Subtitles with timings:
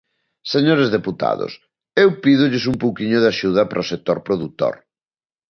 [0.53, 1.51] Señores deputados,
[2.03, 4.75] eu pídolles un pouquiño de axuda para o sector produtor.